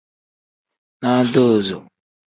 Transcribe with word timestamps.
Nodoozo. 1.01 1.77